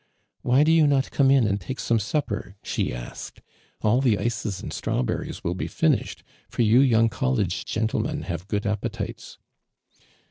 [0.41, 3.39] "'•Why do you not come in and take some supper?" she asked.
[3.83, 8.65] "All the ices and strawberries will be finished, for you young college gentlemen have good
[8.65, 9.37] appetites."